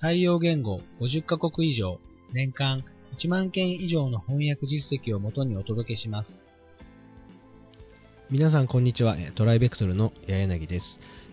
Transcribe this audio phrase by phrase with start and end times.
[0.00, 1.98] 対応言語50カ国以上、
[2.32, 2.82] 年間
[3.18, 6.30] 1万件以上の翻訳実績をもとにお届けします。
[8.30, 9.18] 皆さんこんにちは。
[9.34, 10.86] トライベクトルの八柳です。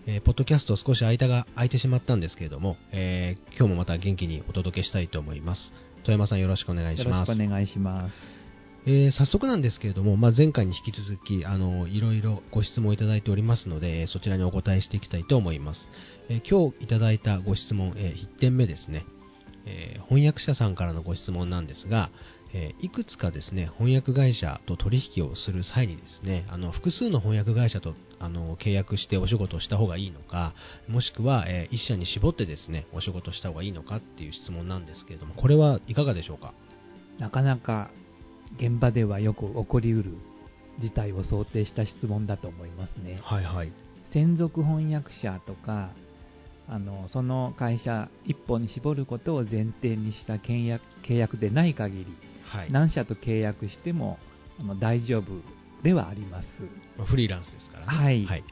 [0.05, 5.61] えー、ポッドキャスト少し間が空いてしまったんですけれども、えー、今日もまた元気にお届けしたいと思います。
[6.03, 7.29] 富山さんよろしくお願いします。
[7.29, 8.46] よろしくお願いします。
[8.85, 15.79] えー、早速なんですけれども、まあ、前回に引き続き、あの、いろいろご質問いただいておりますので、そちらにお答えしていきたいと思います。
[16.29, 19.05] え今日いただいたご質問、え1点目ですね。
[19.65, 22.11] え翻訳者さんからのご質問なんですが、
[22.53, 30.53] えいくつかですね翻訳会社と取引をする際にですねあの複数の翻訳会社とあの契約してお仕事をした方がいいのか
[30.87, 36.53] もしくは、え一社に絞ってですねお仕事した方がいいのかっていう質問なんですけれどもこれはいかがでしょうか？
[37.19, 37.89] なかなか
[38.55, 40.15] 現場ではよく起こりうる
[40.81, 43.19] 事態を想定した質問だと思いますね。
[43.23, 43.71] はいはい、
[44.13, 45.91] 専属翻訳者とか
[46.69, 52.05] あのその会社一本に絞ることを前提にした契約契約でない限り
[52.47, 54.17] はい、何社と契約しても
[54.59, 55.25] あの大丈夫
[55.83, 56.47] ではあります。
[57.05, 57.87] フリーランスですからね。
[57.87, 58.25] はい。
[58.25, 58.43] はい、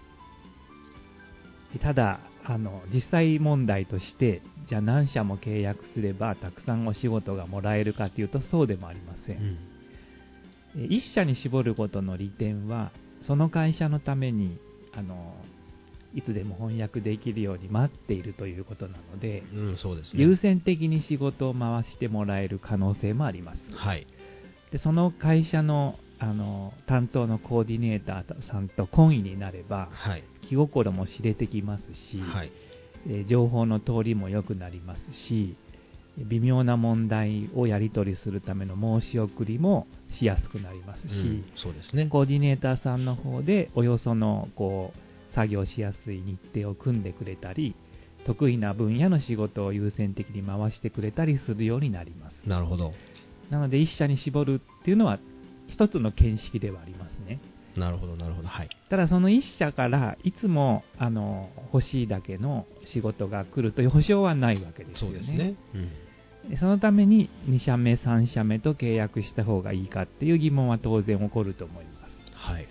[1.82, 9.38] ただあの、実際問題として、じゃあ何社も契約すればたくさんお仕事がもらえるかというとそうでもありません。
[9.38, 9.58] うん、
[10.76, 12.92] 1社に絞ることの利点は、
[13.26, 14.60] その会社のために
[14.94, 15.36] あの
[16.14, 23.60] いつでも翻訳できるように待っているということなので、うんですね、優先的に仕事を回してもらえる可能性もあります。
[23.76, 24.08] はい、
[24.72, 32.52] でその会社のあの担当のコーディネーターさんと懇意になれば、はい、気心も知れてきますし、はい、
[33.10, 35.58] え情報の通りも良くなりますし
[36.18, 39.88] 微妙な問題をやり取りするための申し送りも
[40.18, 47.76] しやすくなりますし、うん、そうですね、コーディネーターさんの方でおよそのこう作業しやすい日程を組んでくれたり、
[48.26, 52.50] 得意な分野の仕事を優先的に回してくれたりするようになります。
[52.50, 52.94] なるほど。
[53.50, 55.20] なので、一社に絞るっていうのは、
[55.68, 57.40] 一つの見識ではありますね。
[57.78, 58.48] なるほど、なるほど。
[58.48, 58.70] はい。
[58.90, 65.18] ただ、その一社からいつも、あの、欲しいだけの仕事が来るという保証はないわけですよね。
[65.20, 65.56] そうですね。
[66.50, 71.96] うん、そのために、2社目、3社目と契約した方がいいかっていう疑問は当然起こると思います。
[72.34, 72.68] はい。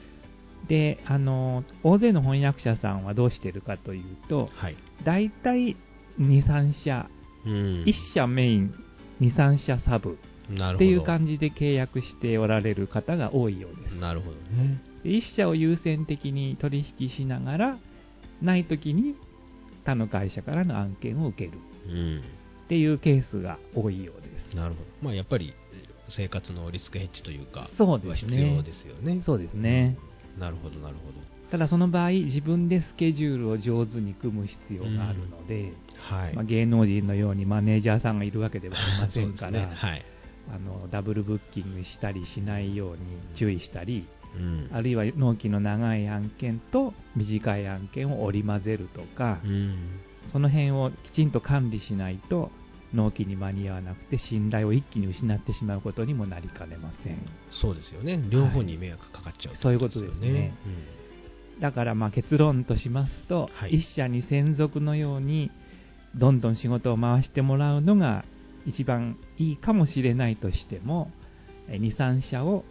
[0.68, 5.76] で、あの、大勢の翻訳者さんはどうしてるかというと、はい、大体
[6.18, 7.08] 2、3社、
[7.44, 7.52] うん、
[7.84, 8.74] 1社メイン、
[9.20, 10.18] 2、3社サブ
[10.74, 13.94] っていう感じで契約しておられる方が多いようです。
[13.96, 14.80] なるほどね。
[15.04, 17.78] 1社を優先的に取引しながら、
[18.42, 19.14] ない時に
[19.84, 22.18] 他の会社からの案件を受ける、うん、
[22.64, 24.56] っていうケースが多いようです。
[24.56, 24.86] なるほど。
[25.02, 25.54] まあ、やっぱり
[26.16, 28.36] 生活のリスクヘッジというか、そうですね。
[28.36, 29.22] 必要ですよね。
[29.24, 29.96] そうですね。
[30.08, 31.18] うんなるほどなるほど
[31.50, 40.04] ただその場合自分でスケジュールを上手に組む必要があるので、うんはいまあ、芸能人のようにマネージャーさんがいるわけではありませんから、ねはい、
[40.52, 42.98] あのダブルブッキングしたりしないように
[43.38, 50.00] 注意したり、うん、あるいは納期の長い案件と短い案件を織り交ぜるとか、うん、
[50.32, 52.50] その辺をきちんと管理しないと
[52.92, 57.18] 納期に間に合わなくて信頼を一気に失ってしまうことにもなりかねません。
[57.60, 58.22] そうですよね。
[58.30, 60.54] 両方に迷惑かかっちゃう、はい、そういうことですね、
[61.56, 65.50] うん、だからまあ結論としますと、はい、一社に専属のように
[66.14, 68.24] どんどん仕事を回してもらうのが
[68.66, 71.10] 一番いいかもしれないとしても
[71.68, 72.64] 23社を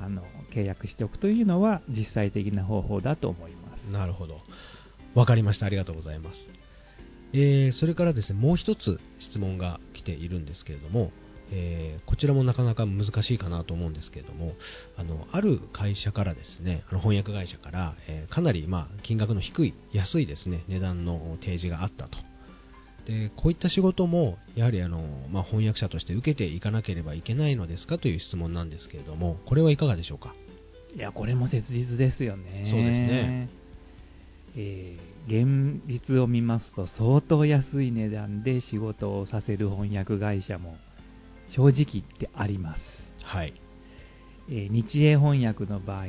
[0.00, 0.22] あの
[0.54, 3.90] 契約しておくというのは実際的な方法だと思います。
[3.90, 4.40] なるほど。
[5.14, 5.66] わかりました。
[5.66, 6.36] ありがとうございます。
[7.32, 11.12] えー、それからですね、もう一つ質問が来ているんですけれども、
[11.52, 14.52] えー、こちらもなかなか難しいかなと思うんですけれども、
[14.96, 22.29] あのある会社からですね、あの翻訳会社から、えー、かなり、まあ、金額の低い、安いですね、値段の提示があったと。
[23.10, 30.32] でこういった仕事も、やはりあの、まあ、翻訳者として受けていかなければいけないのですかという質問なんですけれども、これはいかがでしょうか？
[30.94, 32.68] いや、これも切実ですよね。
[32.70, 33.48] そうですね。
[34.56, 40.76] えー、現実を見ますと相当安い値段で仕事をさせる翻訳会社も
[41.50, 42.80] 正直言ってあります。
[43.22, 43.54] はい。
[44.48, 46.08] えー、日英翻訳の場合、え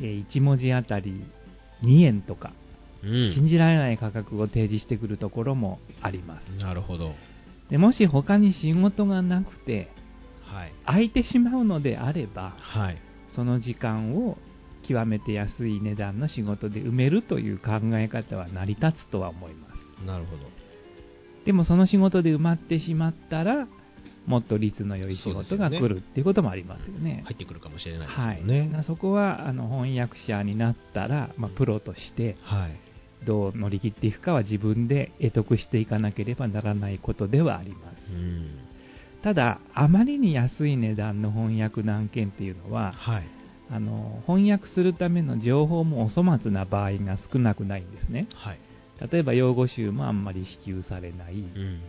[0.00, 1.24] ー、1文字あたり
[1.82, 2.67] 2円とか、うん、
[3.02, 6.44] 信じられない価格を提示してくるところもあります。
[6.58, 7.14] なるほど。
[7.70, 9.90] でもし他に仕事がなくて、
[10.42, 12.98] はい、空いてしまうのであれば、はい、
[13.34, 14.38] その時間を
[14.88, 19.68] 極めて安い値段の仕事で埋めるという考え方は成り立つとは思いま
[19.98, 20.04] す。
[20.06, 20.42] なるほど。
[21.44, 23.68] でもその仕事で埋まってしまったら、
[24.26, 27.22] もっと率の良い仕事が来るっていうこともありますよね。
[27.24, 28.74] 入ってくるかもしれないですよね。
[28.74, 32.36] はい、そこはあの翻訳者になったら、まあ、プロとして、
[33.26, 38.12] どう乗り切っていくかは自分で得得していかなければならないことではあります。
[38.12, 38.50] うん。
[39.22, 43.28] ただ、あまりに安い値段の翻訳の案件っていうのは、はい、
[43.70, 48.28] あの翻訳するための情報もお粗末な場合が少なくないんですね。
[48.34, 48.58] はい、
[49.10, 51.80] 例えば用語集もあんまり支給されない、うん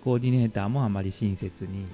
[0.00, 1.86] コーディネーターもあまり親切に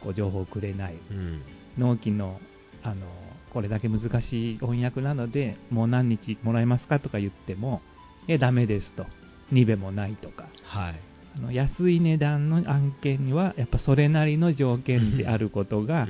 [0.00, 1.42] こう情報をくれない、うん、
[1.78, 2.38] 納期の
[2.82, 3.06] あの
[3.52, 7.80] これだけ難しい翻訳なのでもう何日もらえますかとか言っても
[8.28, 9.06] えダメですと。
[9.52, 11.00] 2べもないとか、はい、
[11.36, 16.06] あの安い値段の案件にはやっぱそれなりの条件であることが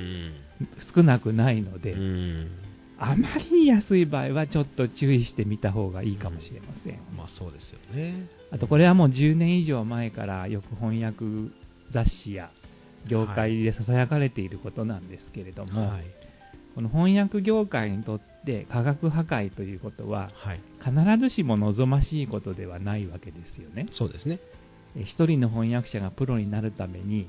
[0.95, 2.51] 少なくないので、うん、
[2.97, 6.99] あまりに安い場合はちょっと注意してみた方がいいかもしれません。
[7.17, 8.27] まあそうですよね。
[8.51, 11.25] あとこれはもう10年以上前からよく翻訳
[11.91, 12.51] 雑誌や
[13.09, 16.03] 業界で囁かれていることなんですけれども、はい、
[16.73, 23.87] この翻訳業界にとって価格破壊ということは、はい、必ずしも望ましいことではないわけですよね。
[23.93, 24.39] そうですね。
[24.95, 27.27] 一人の翻訳者がプロになるために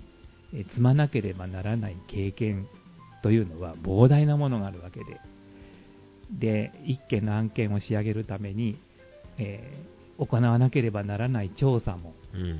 [0.52, 2.68] 積まなければならない経験
[3.22, 5.20] というのは膨大なものがあるわけで、
[6.30, 8.78] で、1件の案件を仕上げるために、
[9.38, 12.14] えー、行わなければならない調査も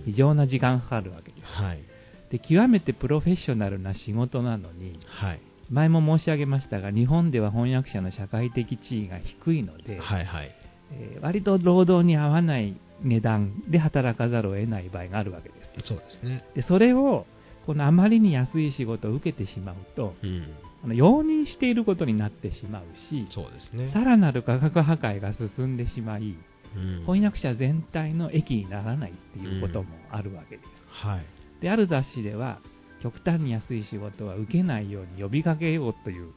[0.04, 1.40] 非常な時間かかるわけです。
[1.58, 1.82] うんはい、
[2.30, 5.40] で極めてプロフェッショナルな仕事なのに、はい、
[5.70, 10.54] 前も申し上げましたが、日本では翻訳者の社会的地位が低いので、はいはい
[10.92, 15.88] えー、割と労働に合わない値段で働かざるを得ない場合があるわけです。
[15.88, 16.44] そうですね。
[16.54, 17.26] で、それを、
[17.66, 20.54] このあまりに安い仕事を受けてしまうと、うん、
[20.84, 26.36] あの容認していることになってしまうし、そうですね、さらなる価格破壊が進んでしまい、
[26.76, 30.66] うん、翻訳者全体の益にならないっていうこともあるわけです。
[31.04, 31.26] うん、はい、
[31.60, 32.60] である雑誌では、
[33.02, 36.32] 極端に安い仕事は受けないように呼びかけようという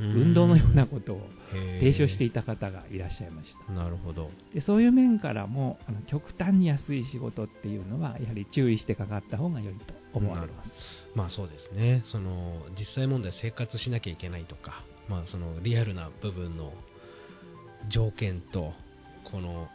[0.00, 1.28] 運動のようなことを
[1.78, 3.72] 提唱していた方がいらっしゃいました。
[3.72, 4.30] なるほど。
[4.54, 10.70] でそういう面からもあの極端に安い仕事っていうのはやはり注意してかかった方が良いと思われます。
[11.14, 12.02] まあそうですね。
[12.10, 16.72] その実際問題生活しなきゃいけないとか、まあそのリアルな部分の
[17.90, 18.72] 条件と
[19.30, 19.68] この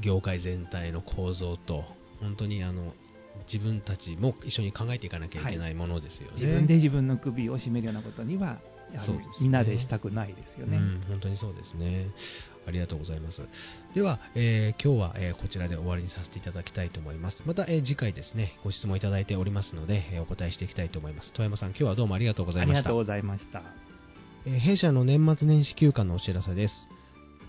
[0.00, 1.84] 業界全体の構造と
[2.20, 2.92] 本当にあの
[3.52, 8.58] 自分たちも一緒に考えていかなきゃいけないものですよね、はい、自分で自分の首を絞めるようなことには
[9.40, 12.08] みんなでしたくないですよね、うん、本当にそうですね。
[12.66, 13.40] ありがとうございます。
[13.94, 17.42] では、えー、今日は、えー、こちらで終わりにさせていただきたいと思います。
[17.44, 21.32] また、えー、次回ですね、ご質問いただいておりますので、えお答えしていきたいと思います。
[21.32, 22.78] 富山さん、今日はどうもありがとうございました。
[22.78, 23.62] ありがとうございました。
[24.46, 26.74] え弊社の年末年始休暇のお知らせです。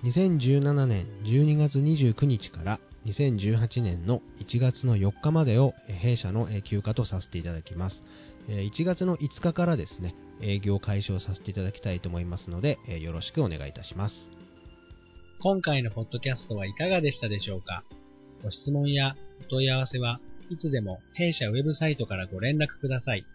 [0.04, 8.04] 2017年12月29日から2018年の1月の4日までを弊社の休暇とさせていただきます。
[8.48, 14.16] 1月の5日からですね、営業開始をさせていただきたいと思いますので、よろしくお願いいたします。
[15.42, 17.84] 今回のポッドキャストはいかがでしたでしょうか？
[18.44, 23.26] ご質問やお問い合わせはいつでも弊社ウェブサイトからご連絡ください。